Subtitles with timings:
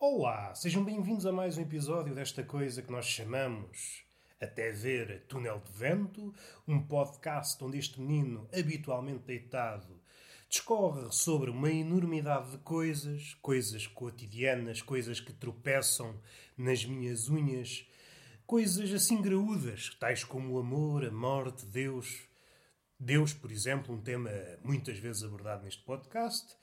[0.00, 4.04] Olá, sejam bem-vindos a mais um episódio desta coisa que nós chamamos
[4.40, 6.32] Até Ver Túnel de Vento,
[6.68, 10.00] um podcast onde este menino, habitualmente deitado,
[10.48, 16.14] discorre sobre uma enormidade de coisas, coisas cotidianas, coisas que tropeçam
[16.56, 17.84] nas minhas unhas,
[18.46, 22.22] coisas assim graúdas, tais como o amor, a morte, Deus.
[23.00, 24.30] Deus, por exemplo, um tema
[24.62, 26.56] muitas vezes abordado neste podcast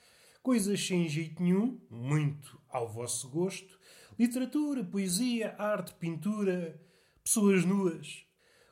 [0.46, 3.80] coisas sem jeito nenhum, muito ao vosso gosto,
[4.16, 6.80] literatura, poesia, arte, pintura,
[7.24, 8.24] pessoas nuas.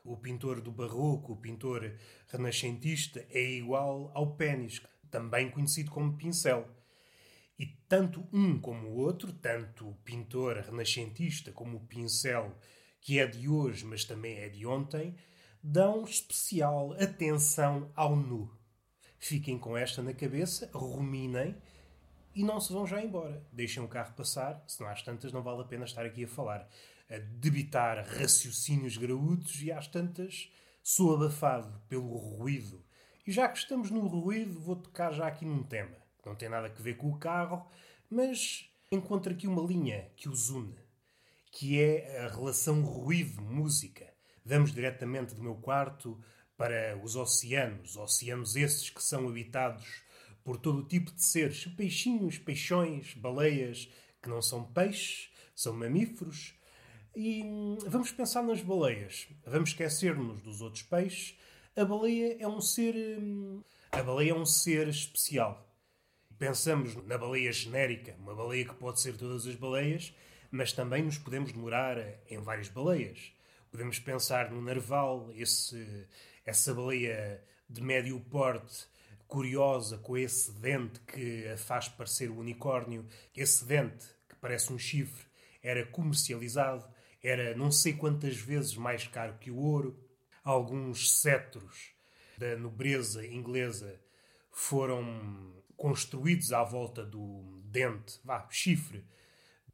[0.05, 1.93] O pintor do barroco, o pintor
[2.29, 6.65] renascentista, é igual ao pênis, também conhecido como pincel.
[7.59, 12.57] E tanto um como o outro, tanto o pintor renascentista como o pincel,
[13.01, 15.17] que é de hoje, mas também é de ontem,
[15.61, 18.49] dão especial atenção ao nu.
[19.27, 21.57] Fiquem com esta na cabeça, ruminem
[22.35, 23.43] e não se vão já embora.
[23.51, 26.69] Deixem o carro passar, senão às tantas não vale a pena estar aqui a falar.
[27.09, 32.85] A debitar raciocínios graúdos e às tantas sou abafado pelo ruído.
[33.27, 35.97] E já que estamos no ruído, vou tocar já aqui num tema.
[36.23, 37.67] Que não tem nada a ver com o carro,
[38.11, 40.77] mas encontro aqui uma linha que os une,
[41.51, 44.07] que é a relação ruído-música.
[44.45, 46.23] Vamos diretamente do meu quarto
[46.57, 50.03] para os oceanos, oceanos esses que são habitados
[50.45, 53.89] por todo o tipo de seres, peixinhos, peixões, baleias,
[54.23, 56.55] que não são peixes, são mamíferos.
[57.17, 59.29] E hum, vamos pensar nas baleias.
[59.47, 61.37] Vamos esquecer-nos dos outros peixes.
[61.75, 62.95] A baleia é um ser.
[62.95, 65.67] Hum, a baleia é um ser especial.
[66.39, 70.13] Pensamos na baleia genérica, uma baleia que pode ser todas as baleias,
[70.51, 71.97] mas também nos podemos demorar
[72.29, 73.33] em várias baleias.
[73.71, 76.07] Podemos pensar no narval, esse,
[76.45, 78.87] essa baleia de médio porte
[79.27, 83.07] curiosa com esse dente que a faz parecer o unicórnio.
[83.35, 85.25] Esse dente, que parece um chifre,
[85.63, 86.87] era comercializado,
[87.23, 89.99] era não sei quantas vezes mais caro que o ouro.
[90.45, 91.95] Alguns cetros
[92.37, 93.99] da nobreza inglesa
[94.53, 99.05] foram construídos à volta do dente, vá, chifre,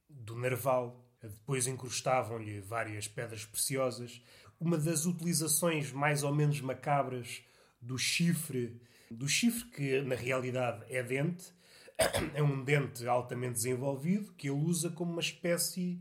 [0.09, 1.05] do narval.
[1.21, 4.23] Depois incrustavam-lhe várias pedras preciosas.
[4.61, 7.43] Uma das utilizações mais ou menos macabras
[7.81, 8.79] do chifre,
[9.11, 11.53] do chifre que na realidade é dente,
[12.35, 16.01] é um dente altamente desenvolvido que ele usa como uma espécie.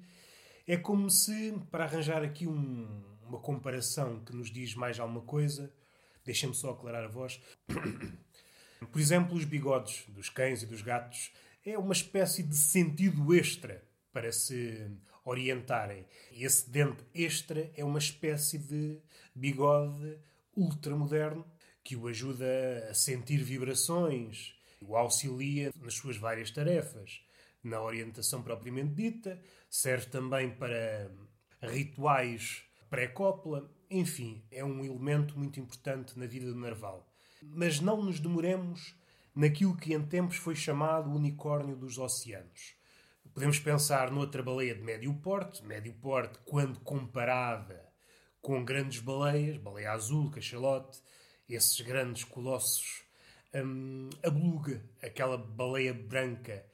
[0.68, 5.74] É como se, para arranjar aqui um, uma comparação que nos diz mais alguma coisa,
[6.26, 7.42] deixem-me só aclarar a voz.
[8.92, 11.32] Por exemplo, os bigodes dos cães e dos gatos
[11.66, 14.90] é uma espécie de sentido extra para se
[15.26, 16.06] orientarem.
[16.32, 19.00] Esse dente extra é uma espécie de
[19.36, 20.18] bigode
[20.56, 21.46] ultramoderno
[21.84, 27.22] que o ajuda a sentir vibrações, o auxilia nas suas várias tarefas.
[27.64, 31.12] Na orientação propriamente dita, serve também para
[31.62, 37.08] rituais pré-cópula, enfim, é um elemento muito importante na vida do narval.
[37.42, 38.96] Mas não nos demoremos
[39.36, 42.76] naquilo que em tempos foi chamado o unicórnio dos oceanos.
[43.34, 47.88] Podemos pensar noutra baleia de médio porte, médio porte quando comparada
[48.42, 51.00] com grandes baleias, baleia azul, cachalote,
[51.48, 53.04] esses grandes colossos.
[53.54, 56.66] Um, a beluga, aquela baleia branca,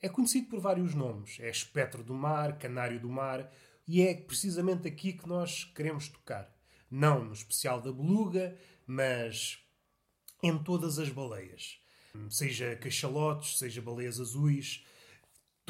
[0.00, 1.38] é conhecido por vários nomes.
[1.40, 3.50] É espectro do mar, canário do mar,
[3.86, 6.52] e é precisamente aqui que nós queremos tocar.
[6.90, 8.56] Não no especial da beluga,
[8.86, 9.58] mas
[10.42, 11.78] em todas as baleias.
[12.28, 14.84] Seja cachalotes, seja baleias azuis,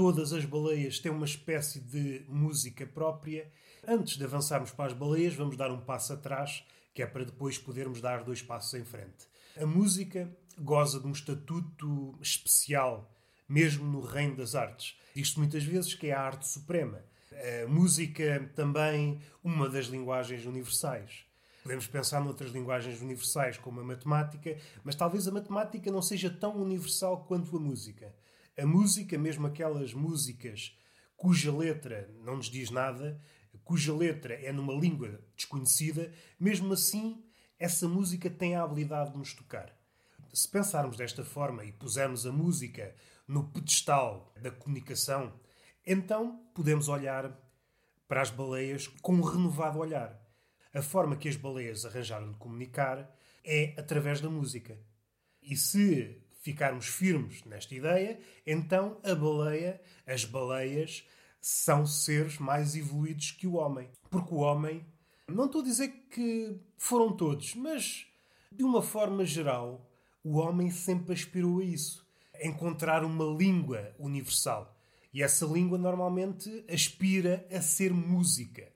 [0.02, 3.48] todas as baleias têm uma espécie de música própria.
[3.86, 7.56] Antes de avançarmos para as baleias, vamos dar um passo atrás que é para depois
[7.56, 9.28] podermos dar dois passos em frente.
[9.56, 13.14] A música goza de um estatuto especial,
[13.48, 14.98] mesmo no reino das artes.
[15.14, 17.00] Diz-se muitas vezes que é a arte suprema.
[17.62, 21.24] A música também uma das linguagens universais.
[21.62, 26.60] Podemos pensar noutras linguagens universais, como a matemática, mas talvez a matemática não seja tão
[26.60, 28.12] universal quanto a música.
[28.58, 30.76] A música, mesmo aquelas músicas
[31.16, 33.20] cuja letra não nos diz nada,
[33.64, 37.24] cuja letra é numa língua desconhecida, mesmo assim,
[37.58, 39.72] essa música tem a habilidade de nos tocar.
[40.32, 42.94] Se pensarmos desta forma e pusermos a música
[43.26, 45.32] no pedestal da comunicação,
[45.86, 47.38] então podemos olhar
[48.08, 50.20] para as baleias com um renovado olhar.
[50.74, 53.14] A forma que as baleias arranjaram de comunicar
[53.44, 54.78] é através da música.
[55.40, 61.06] E se ficarmos firmes nesta ideia, então a baleia, as baleias,
[61.40, 63.88] são seres mais evoluídos que o homem.
[64.10, 64.84] Porque o homem,
[65.26, 68.06] não estou a dizer que foram todos, mas
[68.50, 69.88] de uma forma geral,
[70.22, 72.06] o homem sempre aspirou a isso.
[72.40, 74.76] Encontrar uma língua universal.
[75.12, 78.68] E essa língua normalmente aspira a ser música.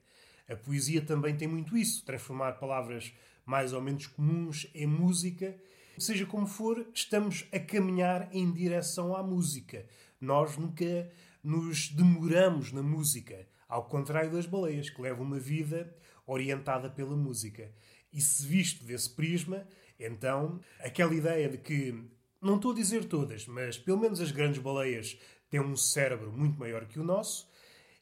[0.49, 3.11] A poesia também tem muito isso, transformar palavras
[3.45, 5.55] mais ou menos comuns em música.
[5.97, 9.83] Seja como for, estamos a caminhar em direção à música.
[10.21, 11.11] Nós nunca
[11.43, 15.91] nos demoramos na música, ao contrário das baleias, que levam uma vida
[16.27, 17.71] orientada pela música.
[18.13, 19.67] E se visto desse prisma,
[19.99, 21.99] então aquela ideia de que,
[22.39, 25.17] não estou a dizer todas, mas pelo menos as grandes baleias
[25.49, 27.49] têm um cérebro muito maior que o nosso,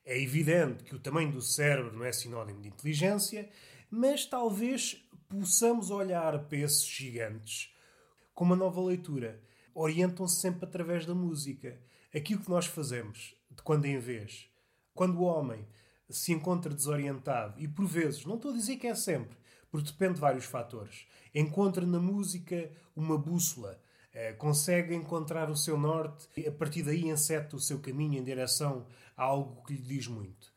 [0.03, 3.49] é evidente que o tamanho do cérebro não é sinónimo de inteligência,
[3.89, 7.73] mas talvez possamos olhar para esses gigantes
[8.35, 9.41] com uma nova leitura.
[9.73, 11.79] Orientam-se sempre através da música.
[12.13, 14.49] Aquilo que nós fazemos, de quando em vez,
[14.93, 15.65] quando o homem
[16.09, 19.35] se encontra desorientado, e por vezes, não estou a dizer que é sempre,
[19.71, 23.81] porque depende de vários fatores, encontra na música uma bússola,
[24.13, 28.23] eh, consegue encontrar o seu norte e a partir daí enceta o seu caminho em
[28.23, 28.85] direção
[29.17, 30.53] a algo que lhe diz muito.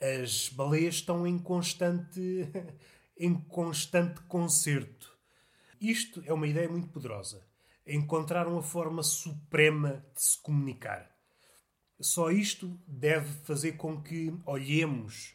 [0.00, 2.48] As baleias estão em constante,
[3.16, 5.07] em constante concerto.
[5.80, 7.46] Isto é uma ideia muito poderosa.
[7.86, 11.10] Encontrar uma forma suprema de se comunicar.
[12.00, 15.34] Só isto deve fazer com que olhemos,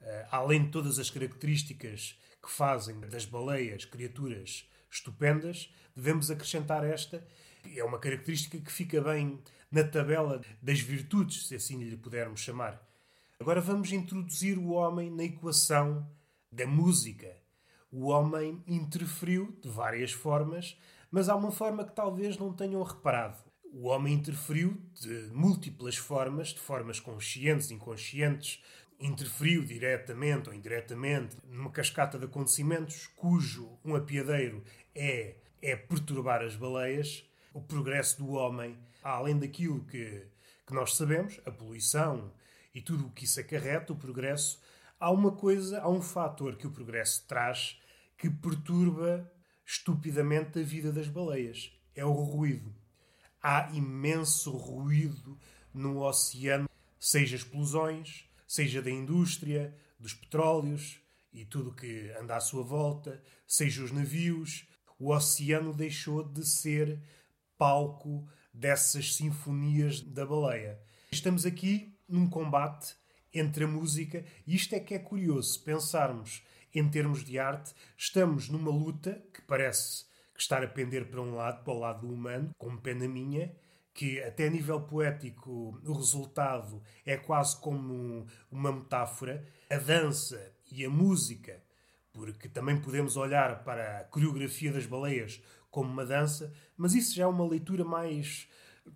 [0.00, 7.26] eh, além de todas as características que fazem das baleias criaturas estupendas, devemos acrescentar esta,
[7.76, 9.38] é uma característica que fica bem
[9.70, 12.82] na tabela das virtudes, se assim lhe pudermos chamar.
[13.38, 16.06] Agora vamos introduzir o homem na equação
[16.50, 17.39] da música.
[17.92, 20.78] O homem interferiu de várias formas,
[21.10, 23.42] mas há uma forma que talvez não tenham reparado.
[23.72, 28.62] O homem interferiu de múltiplas formas, de formas conscientes inconscientes,
[29.00, 34.62] interferiu diretamente ou indiretamente numa cascata de acontecimentos cujo um apiadeiro
[34.94, 40.26] é, é perturbar as baleias, o progresso do homem, além daquilo que,
[40.66, 42.32] que nós sabemos, a poluição
[42.74, 44.60] e tudo o que isso acarreta, o progresso,
[44.98, 47.79] há uma coisa, há um fator que o progresso traz
[48.20, 49.28] que perturba
[49.66, 51.72] estupidamente a vida das baleias.
[51.94, 52.72] É o ruído
[53.42, 55.38] há imenso ruído
[55.72, 56.68] no oceano,
[56.98, 61.00] seja explosões, seja da indústria, dos petróleos
[61.32, 64.66] e tudo que anda à sua volta, seja os navios.
[64.98, 67.00] O oceano deixou de ser
[67.56, 70.78] palco dessas sinfonias da baleia.
[71.10, 72.94] Estamos aqui num combate
[73.32, 76.42] entre a música, e isto é que é curioso, pensarmos
[76.74, 80.04] em termos de arte, estamos numa luta que parece
[80.36, 83.54] estar a pender para um lado, para o lado do humano, como pena minha,
[83.92, 89.44] que até a nível poético o resultado é quase como uma metáfora.
[89.68, 91.62] A dança e a música,
[92.12, 97.24] porque também podemos olhar para a coreografia das baleias como uma dança, mas isso já
[97.24, 98.48] é uma leitura mais,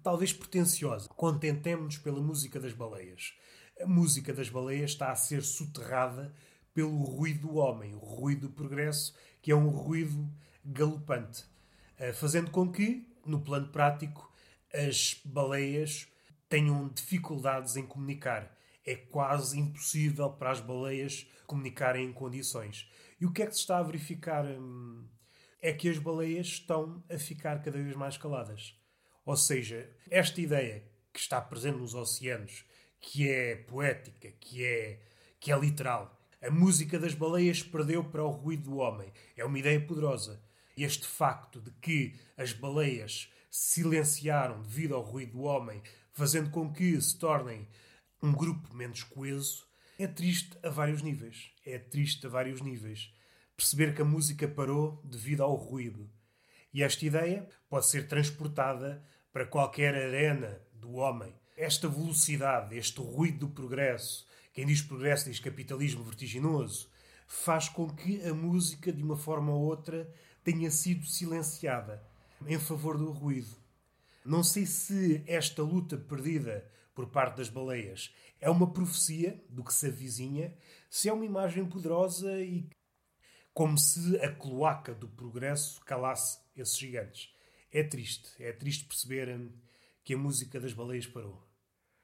[0.03, 1.09] talvez, pretenciosa.
[1.11, 3.35] Contentemos-nos pela música das baleias.
[3.81, 6.35] A música das baleias está a ser soterrada
[6.75, 10.29] pelo ruído do homem, o ruído do progresso, que é um ruído
[10.65, 11.45] galopante,
[11.97, 14.31] eh, fazendo com que, no plano prático,
[14.73, 16.09] as baleias
[16.49, 18.55] tenham dificuldades em comunicar.
[18.85, 22.91] É quase impossível para as baleias comunicarem em condições.
[23.21, 24.45] E o que é que se está a verificar?
[24.45, 25.07] Hum,
[25.63, 28.79] é que as baleias estão a ficar cada vez mais caladas.
[29.25, 32.67] Ou seja, esta ideia que está presente nos oceanos,
[33.01, 35.01] que é poética, que é,
[35.41, 39.11] que é literal, a música das baleias perdeu para o ruído do homem.
[39.37, 40.43] É uma ideia poderosa
[40.77, 45.81] este facto de que as baleias silenciaram devido ao ruído do homem,
[46.13, 47.69] fazendo com que se tornem
[48.23, 49.67] um grupo menos coeso,
[49.99, 51.53] é triste a vários níveis.
[51.65, 53.13] É triste a vários níveis.
[53.57, 56.11] Perceber que a música parou devido ao ruído.
[56.73, 61.33] E esta ideia pode ser transportada para qualquer arena do homem.
[61.57, 66.89] Esta velocidade, este ruído do progresso, quem diz progresso diz capitalismo vertiginoso,
[67.27, 70.09] faz com que a música, de uma forma ou outra,
[70.45, 72.01] tenha sido silenciada
[72.47, 73.57] em favor do ruído.
[74.25, 79.75] Não sei se esta luta perdida por parte das baleias é uma profecia do que
[79.75, 80.57] se avizinha,
[80.89, 82.71] se é uma imagem poderosa e
[83.53, 87.35] como se a cloaca do progresso calasse esses gigantes.
[87.73, 89.51] É triste, é triste perceber
[90.05, 91.45] que a música das baleias parou.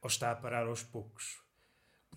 [0.02, 1.38] Ou está a parar aos poucos.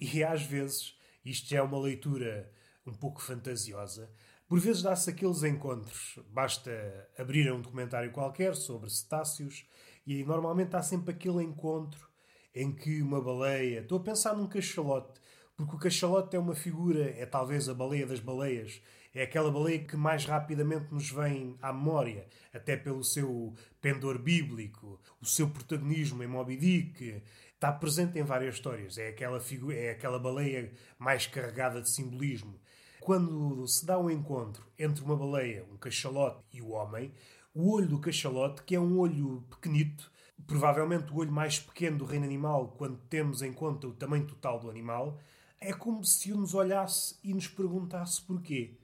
[0.04, 2.52] E às vezes, isto é uma leitura
[2.86, 4.12] um pouco fantasiosa,
[4.50, 6.20] por vezes dá-se aqueles encontros.
[6.30, 9.66] Basta abrir um documentário qualquer sobre cetáceos
[10.06, 12.10] e normalmente há sempre aquele encontro
[12.54, 13.80] em que uma baleia.
[13.80, 15.22] Estou a pensar num cachalote,
[15.56, 18.82] porque o cachalote é uma figura, é talvez a baleia das baleias,
[19.14, 25.00] é aquela baleia que mais rapidamente nos vem à memória, até pelo seu pendor bíblico,
[25.22, 27.24] o seu protagonismo em Moby Dick,
[27.64, 28.98] está presente em várias histórias.
[28.98, 32.60] É aquela, figura, é aquela baleia mais carregada de simbolismo.
[33.00, 37.14] Quando se dá um encontro entre uma baleia, um cachalote e o homem,
[37.54, 40.12] o olho do cachalote, que é um olho pequenito,
[40.46, 44.60] provavelmente o olho mais pequeno do reino animal, quando temos em conta o tamanho total
[44.60, 45.18] do animal,
[45.62, 48.78] é como se nos olhasse e nos perguntasse porquê.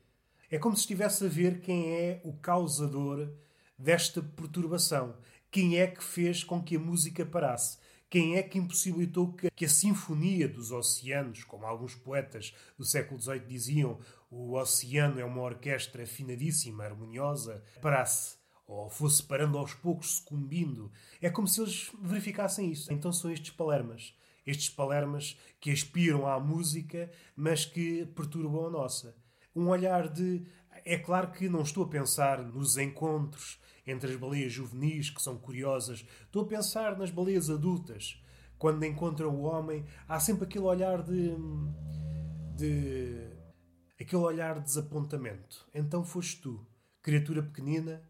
[0.50, 3.30] É como se estivesse a ver quem é o causador
[3.78, 5.18] desta perturbação.
[5.52, 7.78] Quem é que fez com que a música parasse?
[8.10, 13.40] Quem é que impossibilitou que a sinfonia dos oceanos, como alguns poetas do século XVIII
[13.42, 14.00] diziam,
[14.32, 18.38] o oceano é uma orquestra afinadíssima, harmoniosa, parasse?
[18.68, 20.92] Ou fosse parando aos poucos, sucumbindo?
[21.22, 22.92] É como se eles verificassem isso.
[22.92, 24.16] Então são estes palermas.
[24.46, 29.16] Estes palermas que aspiram à música, mas que perturbam a nossa.
[29.56, 30.44] Um olhar de.
[30.84, 35.38] É claro que não estou a pensar nos encontros entre as baleias juvenis, que são
[35.38, 36.06] curiosas.
[36.24, 38.22] Estou a pensar nas baleias adultas.
[38.58, 41.34] Quando encontram o homem, há sempre aquele olhar de.
[42.56, 43.30] de.
[44.00, 45.68] aquele olhar de desapontamento.
[45.74, 46.66] Então foste tu,
[47.02, 48.04] criatura pequenina,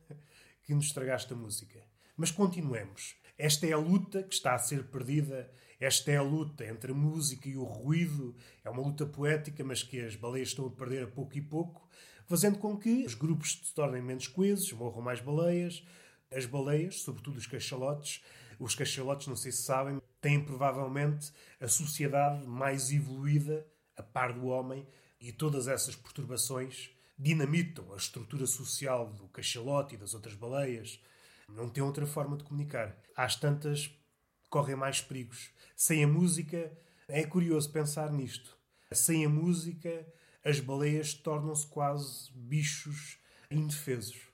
[0.63, 1.79] que nos estragaste a música.
[2.17, 3.15] Mas continuemos.
[3.37, 5.49] Esta é a luta que está a ser perdida.
[5.79, 8.35] Esta é a luta entre a música e o ruído.
[8.65, 11.89] É uma luta poética, mas que as baleias estão a perder a pouco e pouco
[12.29, 15.83] fazendo com que os grupos se tornem menos coesos, morram mais baleias.
[16.31, 18.23] As baleias, sobretudo os cachalotes,
[18.59, 23.65] os cachalotes, não sei se sabem, têm provavelmente a sociedade mais evoluída
[23.97, 24.87] a par do homem
[25.19, 31.01] e todas essas perturbações dinamitam a estrutura social do cachalote e das outras baleias.
[31.49, 32.95] Não tem outra forma de comunicar.
[33.15, 33.91] Às tantas,
[34.51, 35.49] correm mais perigos.
[35.75, 36.71] Sem a música,
[37.07, 38.55] é curioso pensar nisto.
[38.91, 40.05] Sem a música,
[40.43, 43.19] as baleias tornam-se quase bichos
[43.51, 44.29] indefesos.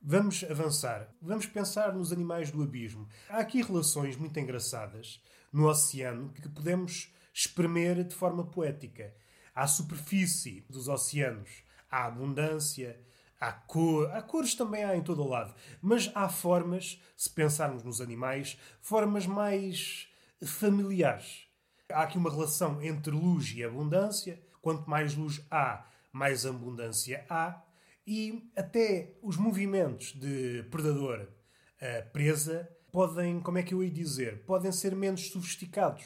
[0.00, 1.12] Vamos avançar.
[1.20, 3.08] Vamos pensar nos animais do abismo.
[3.28, 5.20] Há aqui relações muito engraçadas
[5.52, 9.12] no oceano que podemos espremer de forma poética.
[9.54, 13.00] À superfície dos oceanos há abundância,
[13.40, 17.82] há cor, há cores também há em todo o lado, mas há formas, se pensarmos
[17.82, 20.08] nos animais, formas mais
[20.44, 21.46] familiares.
[21.90, 27.62] Há aqui uma relação entre luz e abundância, Quanto mais luz há, mais abundância há.
[28.04, 34.42] E até os movimentos de predador uh, presa podem, como é que eu ia dizer,
[34.44, 36.02] podem ser menos sofisticados.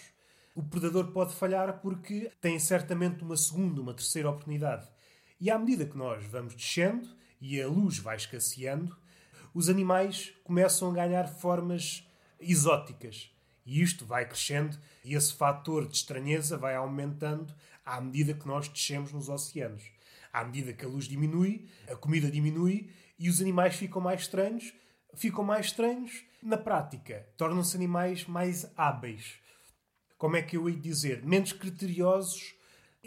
[0.55, 4.87] O predador pode falhar porque tem certamente uma segunda, uma terceira oportunidade.
[5.41, 7.09] E à medida que nós vamos descendo
[7.41, 8.95] e a luz vai escasseando,
[9.55, 12.07] os animais começam a ganhar formas
[12.39, 13.35] exóticas.
[13.65, 18.69] E isto vai crescendo e esse fator de estranheza vai aumentando à medida que nós
[18.69, 19.83] descemos nos oceanos.
[20.33, 24.73] À medida que a luz diminui, a comida diminui e os animais ficam mais estranhos,
[25.15, 29.39] ficam mais estranhos, na prática, tornam-se animais mais hábeis.
[30.17, 31.25] Como é que eu ia dizer?
[31.25, 32.55] Menos criteriosos.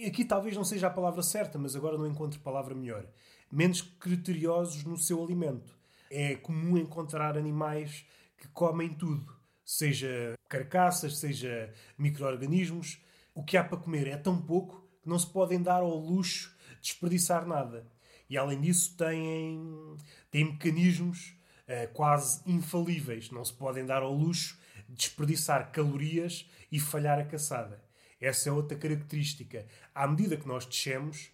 [0.06, 3.08] Aqui talvez não seja a palavra certa, mas agora não encontro palavra melhor.
[3.52, 5.76] Menos criteriosos no seu alimento.
[6.10, 8.06] É comum encontrar animais
[8.38, 13.00] que comem tudo, seja carcaças, seja micro-organismos
[13.34, 16.56] o que há para comer é tão pouco que não se podem dar ao luxo
[16.76, 17.88] de desperdiçar nada.
[18.30, 19.96] E além disso, têm,
[20.32, 21.36] têm mecanismos
[21.68, 23.30] uh, quase infalíveis.
[23.32, 27.84] Não se podem dar ao luxo de desperdiçar calorias e falhar a caçada.
[28.20, 29.66] Essa é outra característica.
[29.94, 31.30] À medida que nós descemos,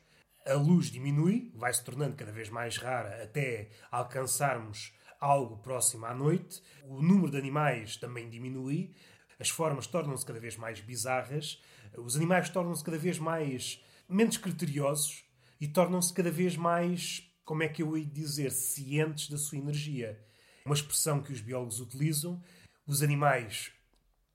[0.46, 6.16] a luz diminui, vai se tornando cada vez mais rara até alcançarmos algo próximo à
[6.16, 6.62] noite.
[6.86, 8.96] O número de animais também diminui,
[9.40, 11.62] as formas tornam-se cada vez mais bizarras
[11.98, 15.24] os animais tornam-se cada vez mais menos criteriosos
[15.60, 20.20] e tornam-se cada vez mais, como é que eu ia dizer, cientes da sua energia.
[20.66, 22.42] Uma expressão que os biólogos utilizam.
[22.86, 23.72] Os animais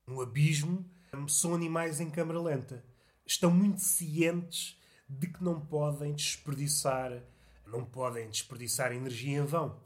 [0.07, 0.85] no abismo
[1.29, 2.85] são animais em câmara lenta.
[3.27, 7.23] Estão muito cientes de que não podem desperdiçar,
[7.67, 9.81] não podem desperdiçar energia em vão.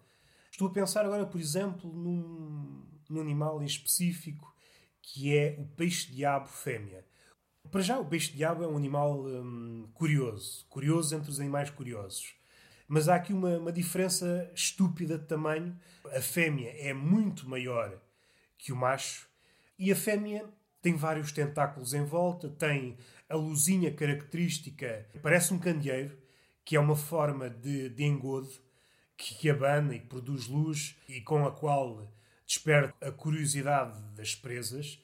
[0.50, 4.52] Estou a pensar agora, por exemplo, num, num animal em específico
[5.12, 7.04] que é o peixe-diabo fêmea.
[7.70, 10.66] Para já, o peixe-diabo é um animal hum, curioso.
[10.68, 12.34] Curioso entre os animais curiosos.
[12.86, 15.78] Mas há aqui uma, uma diferença estúpida de tamanho.
[16.14, 18.00] A fêmea é muito maior
[18.56, 19.28] que o macho
[19.78, 20.48] e a fêmea
[20.82, 22.96] tem vários tentáculos em volta, tem
[23.28, 26.18] a luzinha característica, parece um candeeiro,
[26.64, 28.50] que é uma forma de, de engodo
[29.16, 32.08] que, que abana e produz luz e com a qual
[32.48, 34.98] desperta a curiosidade das presas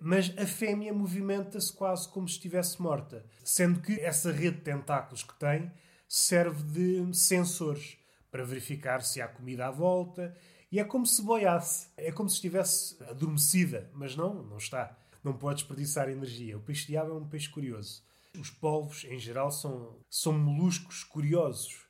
[0.00, 5.22] mas a fêmea movimenta-se quase como se estivesse morta, sendo que essa rede de tentáculos
[5.22, 5.70] que tem
[6.08, 7.98] serve de sensores
[8.30, 10.34] para verificar se há comida à volta.
[10.72, 14.96] E é como se boiasse, é como se estivesse adormecida, mas não, não está.
[15.22, 16.56] Não pode desperdiçar energia.
[16.56, 18.02] O peixe de água é um peixe curioso.
[18.38, 21.84] Os polvos, em geral, são, são moluscos curiosos.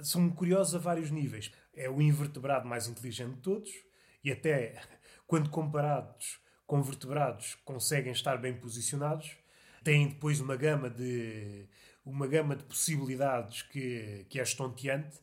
[0.00, 1.50] São curiosos a vários níveis.
[1.74, 3.87] É o invertebrado mais inteligente de todos
[4.22, 4.80] e até
[5.26, 9.36] quando comparados com vertebrados conseguem estar bem posicionados.
[9.82, 11.66] Têm depois uma gama de
[12.04, 15.18] uma gama de possibilidades que, que é estonteante.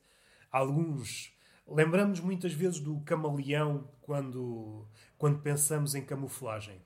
[0.52, 1.34] Alguns
[1.68, 4.88] lembramos muitas vezes do camaleão quando,
[5.18, 6.82] quando pensamos em camuflagem.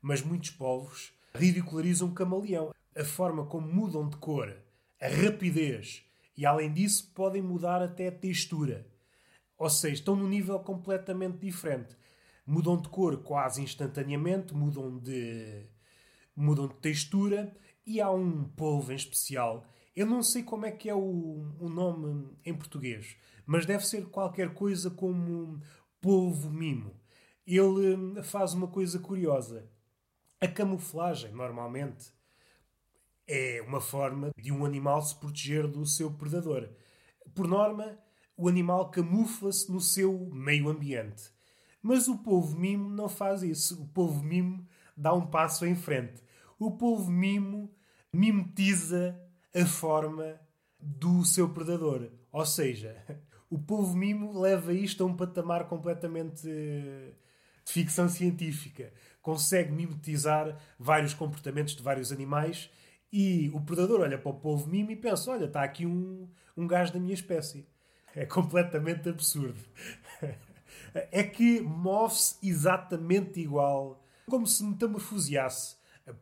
[0.00, 2.74] Mas muitos povos ridicularizam o camaleão.
[2.94, 4.54] A forma como mudam de cor,
[5.00, 6.04] a rapidez
[6.36, 8.86] e, além disso, podem mudar até a textura.
[9.62, 11.96] Ou seja, estão num nível completamente diferente.
[12.44, 15.68] Mudam de cor quase instantaneamente, mudam de,
[16.34, 19.64] mudam de textura e há um polvo em especial.
[19.94, 23.14] Eu não sei como é que é o, o nome em português,
[23.46, 25.60] mas deve ser qualquer coisa como
[26.00, 27.00] polvo mimo.
[27.46, 29.70] Ele hum, faz uma coisa curiosa.
[30.40, 32.12] A camuflagem, normalmente,
[33.28, 36.68] é uma forma de um animal se proteger do seu predador.
[37.32, 37.96] Por norma,
[38.36, 41.30] o animal camufla-se no seu meio ambiente.
[41.82, 43.82] Mas o polvo mimo não faz isso.
[43.82, 46.22] O polvo mimo dá um passo em frente
[46.64, 47.74] o polvo mimo
[48.12, 49.20] mimetiza
[49.52, 50.40] a forma
[50.78, 52.08] do seu predador.
[52.30, 52.96] Ou seja,
[53.50, 57.12] o polvo mimo leva isto a um patamar completamente de
[57.72, 58.92] ficção científica.
[59.20, 62.70] Consegue mimetizar vários comportamentos de vários animais
[63.12, 66.66] e o predador olha para o polvo mimo e pensa: olha, está aqui um, um
[66.66, 67.66] gajo da minha espécie.
[68.14, 69.60] É completamente absurdo.
[71.10, 75.76] É que move-se exatamente igual, como se metamorfoseasse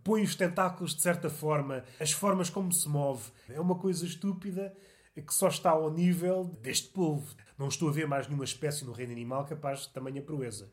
[0.04, 3.30] põe os tentáculos de certa forma, as formas como se move.
[3.49, 4.75] É uma coisa estúpida
[5.14, 7.34] que só está ao nível deste polvo.
[7.58, 10.73] Não estou a ver mais nenhuma espécie no reino animal capaz de tamanha proeza.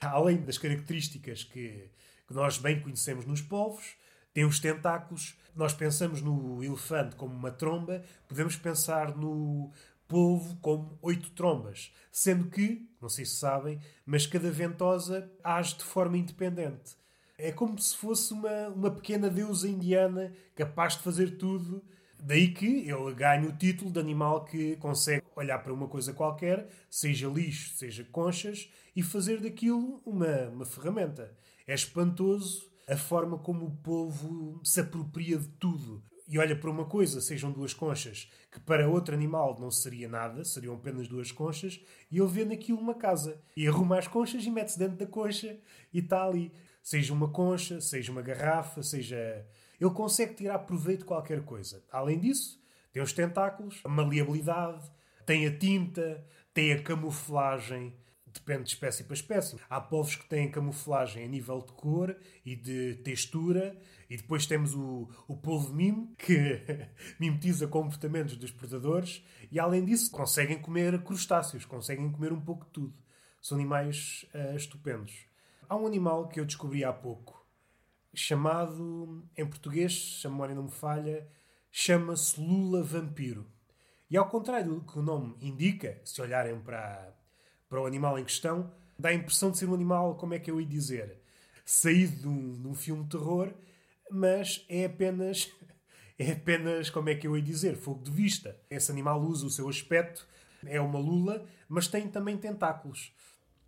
[0.00, 1.90] Além das características que,
[2.26, 3.96] que nós bem conhecemos nos polvos,
[4.34, 5.36] tem os tentáculos.
[5.54, 9.72] Nós pensamos no elefante como uma tromba, podemos pensar no
[10.08, 11.92] polvo como oito trombas.
[12.10, 16.96] Sendo que, não sei se sabem, mas cada ventosa age de forma independente.
[17.38, 21.84] É como se fosse uma, uma pequena deusa indiana capaz de fazer tudo.
[22.18, 26.66] Daí que ele ganha o título de animal que consegue olhar para uma coisa qualquer,
[26.88, 31.36] seja lixo, seja conchas, e fazer daquilo uma, uma ferramenta.
[31.66, 36.02] É espantoso a forma como o povo se apropria de tudo.
[36.28, 40.44] E olha para uma coisa, sejam duas conchas, que para outro animal não seria nada,
[40.44, 43.40] seriam apenas duas conchas, e ele vê naquilo uma casa.
[43.56, 45.56] E arruma as conchas e mete-se dentro da concha
[45.92, 46.52] e está ali.
[46.82, 49.46] Seja uma concha, seja uma garrafa, seja.
[49.80, 51.84] Ele consegue tirar proveito de qualquer coisa.
[51.92, 52.60] Além disso,
[52.92, 54.90] tem os tentáculos, a maleabilidade,
[55.24, 57.94] tem a tinta, tem a camuflagem.
[58.26, 59.56] Depende de espécie para espécie.
[59.68, 63.76] Há povos que têm camuflagem a nível de cor e de textura,
[64.08, 66.60] e depois temos o, o polvo mimo, que
[67.18, 72.70] mimetiza comportamentos dos predadores, e além disso, conseguem comer crustáceos, conseguem comer um pouco de
[72.70, 72.94] tudo.
[73.40, 75.26] São animais uh, estupendos.
[75.68, 77.44] Há um animal que eu descobri há pouco,
[78.14, 81.28] chamado, em português, se a memória não me falha,
[81.70, 83.46] chama-se Lula Vampiro.
[84.08, 87.12] E ao contrário do que o nome indica, se olharem para,
[87.68, 90.50] para o animal em questão, dá a impressão de ser um animal, como é que
[90.50, 91.20] eu ia dizer,
[91.64, 93.52] saído de um, de um filme de terror,
[94.10, 95.50] mas é apenas,
[96.18, 98.58] é apenas, como é que eu ia dizer, fogo de vista.
[98.70, 100.26] Esse animal usa o seu aspecto,
[100.64, 103.12] é uma lula, mas tem também tentáculos.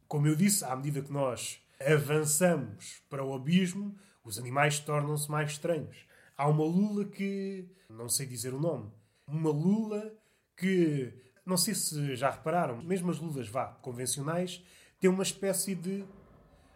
[0.06, 5.52] Como eu disse, à medida que nós avançamos para o abismo, os animais tornam-se mais
[5.52, 6.06] estranhos.
[6.36, 7.68] Há uma lula que.
[7.88, 8.90] não sei dizer o nome.
[9.26, 10.12] Uma lula
[10.56, 11.12] que.
[11.44, 14.64] não sei se já repararam, mesmo as lulas vá, convencionais,
[15.00, 16.04] têm uma espécie de,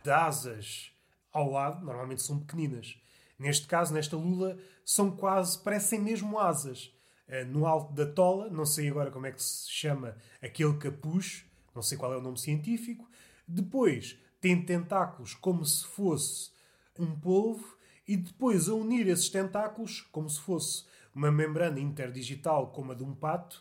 [0.03, 0.93] de asas
[1.33, 2.99] ao lado, normalmente são pequeninas.
[3.43, 5.59] Neste caso, nesta lula, são quase.
[5.59, 6.95] parecem mesmo asas.
[7.27, 11.45] Eh, no alto da tola, não sei agora como é que se chama aquele capuz,
[11.75, 13.11] não sei qual é o nome científico.
[13.47, 16.53] Depois tem tentáculos como se fosse
[16.97, 17.77] um polvo
[18.07, 23.03] e depois a unir esses tentáculos como se fosse uma membrana interdigital como a de
[23.03, 23.61] um pato,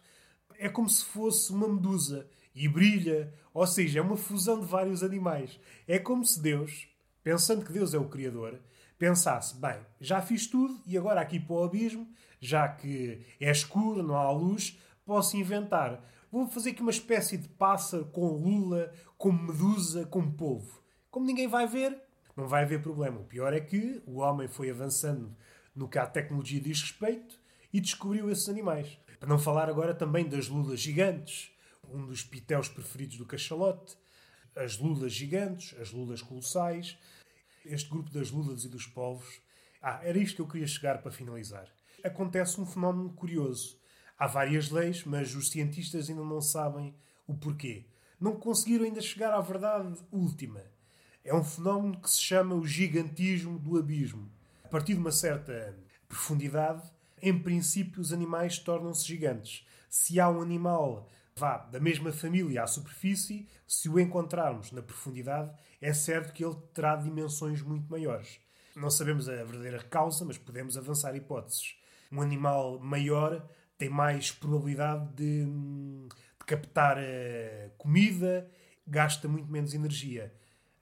[0.59, 5.01] é como se fosse uma medusa e brilha, ou seja, é uma fusão de vários
[5.01, 5.59] animais.
[5.87, 6.87] É como se Deus,
[7.23, 8.59] pensando que Deus é o Criador,
[9.01, 12.07] pensasse: bem, já fiz tudo e agora aqui para o abismo,
[12.39, 17.49] já que é escuro, não há luz, posso inventar Vou fazer aqui uma espécie de
[17.49, 20.81] pássaro com lula, com medusa, com polvo.
[21.09, 22.01] Como ninguém vai ver,
[22.37, 23.19] não vai haver problema.
[23.19, 25.35] O pior é que o homem foi avançando
[25.75, 27.37] no que a tecnologia diz respeito
[27.73, 28.97] e descobriu esses animais.
[29.19, 31.51] Para não falar agora também das lulas gigantes,
[31.83, 33.97] um dos pitéus preferidos do cachalote,
[34.55, 36.97] as lulas gigantes, as lulas colossais,
[37.65, 39.41] este grupo das lulas e dos polvos.
[39.81, 41.67] Ah, era isto que eu queria chegar para finalizar.
[42.03, 43.77] Acontece um fenómeno curioso.
[44.17, 46.93] Há várias leis, mas os cientistas ainda não sabem
[47.27, 47.85] o porquê.
[48.19, 50.61] Não conseguiram ainda chegar à verdade última.
[51.23, 54.31] É um fenómeno que se chama o gigantismo do abismo.
[54.63, 55.75] A partir de uma certa
[56.07, 56.83] profundidade,
[57.21, 59.65] em princípio, os animais tornam-se gigantes.
[59.89, 65.51] Se há um animal vá da mesma família à superfície, se o encontrarmos na profundidade,
[65.81, 68.39] é certo que ele terá dimensões muito maiores.
[68.75, 71.75] Não sabemos a verdadeira causa, mas podemos avançar hipóteses.
[72.11, 73.45] Um animal maior
[73.77, 78.49] tem mais probabilidade de, de captar uh, comida,
[78.85, 80.33] gasta muito menos energia.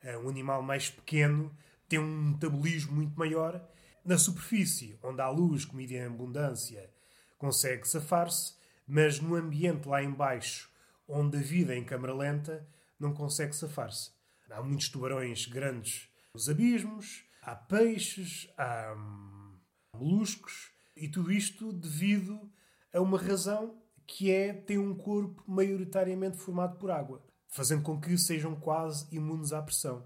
[0.04, 1.56] Uh, um animal mais pequeno
[1.88, 3.66] tem um metabolismo muito maior
[4.06, 6.90] na superfície, onde há luz, comida em abundância,
[7.38, 8.59] consegue safar-se,
[8.89, 10.67] mas no ambiente lá embaixo,
[11.08, 12.67] onde a vida é em câmara lenta,
[12.99, 14.10] não consegue safar-se.
[14.49, 19.60] Há muitos tubarões grandes nos abismos, há peixes, há hum,
[19.93, 22.52] moluscos, e tudo isto devido
[22.91, 28.17] a uma razão que é ter um corpo maioritariamente formado por água, fazendo com que
[28.17, 30.04] sejam quase imunes à pressão.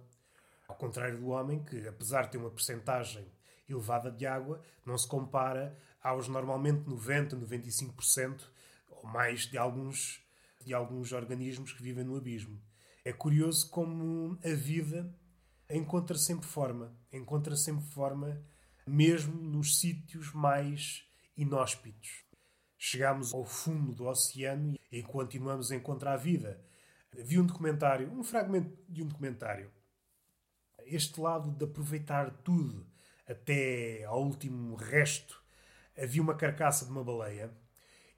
[0.68, 3.26] Ao contrário do homem, que apesar de ter uma percentagem
[3.70, 8.52] elevada de água não se compara aos normalmente 90, 95%
[9.04, 10.26] ou mais de alguns,
[10.66, 12.60] de alguns organismos que vivem no abismo.
[13.04, 15.14] É curioso como a vida
[15.70, 18.42] encontra sempre forma, encontra sempre forma
[18.88, 21.04] mesmo nos sítios mais
[21.36, 22.24] inóspitos.
[22.78, 26.64] Chegamos ao fundo do oceano e continuamos a encontrar vida.
[27.14, 29.72] Vi um documentário, um fragmento de um documentário.
[30.86, 32.86] Este lado de aproveitar tudo,
[33.28, 35.42] até ao último resto,
[35.98, 37.54] havia uma carcaça de uma baleia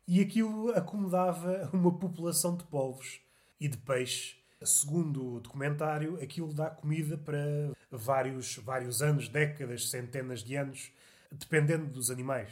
[0.08, 3.20] e aquilo acomodava uma população de polvos
[3.60, 4.38] e de peixe.
[4.64, 10.92] Segundo o documentário, aquilo dá comida para vários, vários anos, décadas, centenas de anos,
[11.32, 12.50] dependendo dos animais.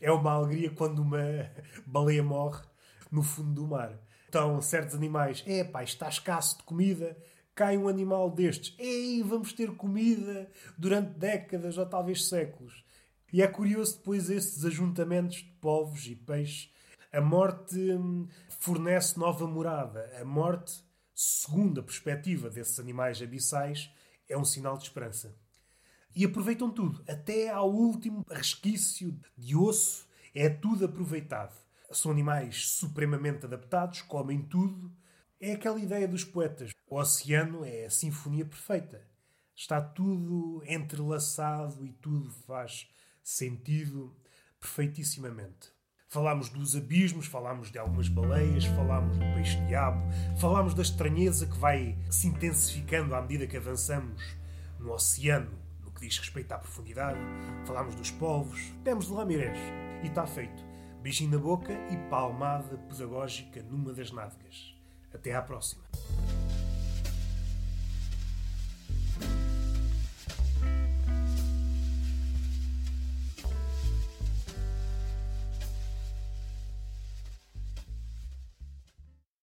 [0.00, 1.20] É uma alegria quando uma
[1.86, 2.62] baleia morre
[3.10, 3.98] no fundo do mar.
[4.28, 7.16] Então, certos animais, é pá, está escasso de comida,
[7.54, 8.74] cai um animal destes.
[8.78, 12.84] Ei, vamos ter comida durante décadas ou talvez séculos.
[13.32, 16.70] E é curioso depois esses ajuntamentos de povos e peixes.
[17.16, 20.12] A morte hum, fornece nova morada.
[20.20, 23.90] A morte, segundo a perspectiva desses animais abissais,
[24.28, 25.34] é um sinal de esperança.
[26.14, 31.56] E aproveitam tudo, até ao último resquício de osso, é tudo aproveitado.
[31.90, 34.94] São animais supremamente adaptados, comem tudo,
[35.40, 36.72] é aquela ideia dos poetas.
[36.86, 39.08] O oceano é a sinfonia perfeita.
[39.54, 42.90] Está tudo entrelaçado e tudo faz
[43.22, 44.14] sentido
[44.60, 45.75] perfeitissimamente.
[46.08, 50.00] Falámos dos abismos, falámos de algumas baleias, falámos do peixe-diabo,
[50.38, 54.22] falámos da estranheza que vai se intensificando à medida que avançamos
[54.78, 55.50] no oceano,
[55.84, 57.18] no que diz respeito à profundidade.
[57.66, 59.58] Falámos dos povos, demos de Lamirés.
[60.04, 60.64] E está feito.
[61.02, 64.76] Beijinho na boca e palmada pedagógica numa das nádegas.
[65.12, 65.82] Até à próxima.